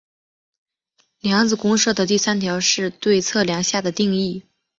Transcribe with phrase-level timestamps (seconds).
[1.19, 4.41] 量子公设的第三条是对测量下的定义。